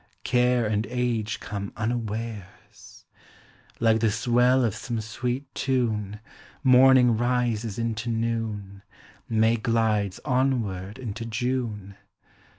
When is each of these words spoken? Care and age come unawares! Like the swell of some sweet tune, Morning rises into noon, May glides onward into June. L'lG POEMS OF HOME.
Care 0.23 0.65
and 0.65 0.87
age 0.89 1.39
come 1.39 1.71
unawares! 1.77 3.05
Like 3.79 3.99
the 3.99 4.09
swell 4.09 4.65
of 4.65 4.73
some 4.73 4.99
sweet 4.99 5.45
tune, 5.53 6.19
Morning 6.63 7.15
rises 7.15 7.77
into 7.77 8.09
noon, 8.09 8.81
May 9.29 9.57
glides 9.57 10.19
onward 10.25 10.97
into 10.97 11.23
June. 11.23 11.89
L'lG 11.89 11.89
POEMS 11.89 11.91
OF 11.91 11.93
HOME. 11.93 11.95